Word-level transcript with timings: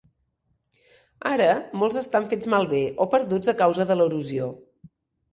Ara, 1.31 1.49
molts 1.83 1.99
estan 2.01 2.25
fets 2.31 2.49
malbé 2.53 2.79
o 3.05 3.07
perduts 3.11 3.53
a 3.53 3.55
causa 3.61 3.87
de 3.91 3.99
l'erosió. 3.99 4.49